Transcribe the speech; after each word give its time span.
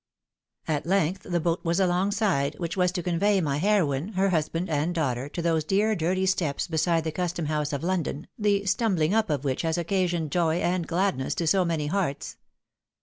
At 0.67 0.87
length 0.87 1.27
the 1.29 1.39
boat 1.39 1.63
was 1.63 1.79
alongside, 1.79 2.55
which 2.57 2.75
was 2.75 2.91
to 2.93 3.03
convey 3.03 3.39
my 3.39 3.59
lieroine, 3.59 4.13
her 4.15 4.31
hustand 4.31 4.67
and 4.67 4.95
daughter, 4.95 5.29
to 5.29 5.43
those 5.43 5.63
dear 5.63 5.93
dirty 5.93 6.25
steps, 6.25 6.65
beside 6.65 7.03
the 7.03 7.11
Custom 7.11 7.45
house 7.45 7.71
of 7.71 7.83
London, 7.83 8.25
the 8.35 8.61
stumbhng 8.63 9.13
up 9.13 9.29
of 9.29 9.43
which 9.43 9.61
has 9.61 9.77
occasioned 9.77 10.31
joy 10.31 10.55
and 10.55 10.87
gladness 10.87 11.35
to 11.35 11.45
so 11.45 11.63
many 11.63 11.85
hearts. 11.85 12.37